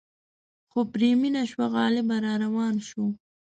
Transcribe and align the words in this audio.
خو 0.69 0.79
پرې 0.93 1.09
مینه 1.21 1.43
شوه 1.51 1.65
غالبه 1.73 2.17
را 2.23 2.33
روان 2.43 2.75
شو. 2.87 3.05